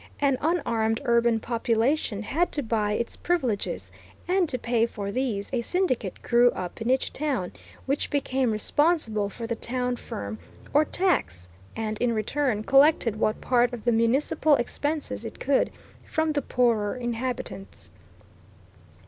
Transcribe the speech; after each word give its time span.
An 0.19 0.39
unarmed 0.41 0.99
urban 1.05 1.39
population 1.39 2.23
had 2.23 2.51
to 2.53 2.63
buy 2.63 2.93
its 2.93 3.15
privileges, 3.15 3.91
and 4.27 4.49
to 4.49 4.57
pay 4.57 4.87
for 4.87 5.11
these 5.11 5.51
a 5.53 5.61
syndicate 5.61 6.23
grew 6.23 6.49
up 6.53 6.81
in 6.81 6.89
each 6.89 7.13
town, 7.13 7.51
which 7.85 8.09
became 8.09 8.49
responsible 8.49 9.29
for 9.29 9.45
the 9.45 9.53
town 9.55 9.95
ferm, 9.97 10.39
or 10.73 10.85
tax, 10.85 11.49
and, 11.75 11.99
in 12.01 12.13
return, 12.13 12.63
collected 12.63 13.17
what 13.17 13.41
part 13.41 13.73
of 13.73 13.83
the 13.85 13.91
municipal 13.91 14.55
expenses 14.55 15.23
it 15.23 15.39
could 15.39 15.71
from 16.03 16.31
the 16.31 16.41
poorer 16.41 16.95
inhabitants. 16.95 17.91